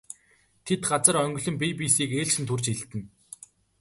Тэд 0.65 0.81
газар 0.89 1.15
онгилон 1.25 1.55
бие 1.61 1.73
биесийг 1.79 2.11
ээлжлэн 2.19 2.45
түрж 2.49 2.65
элдэнэ. 2.73 3.07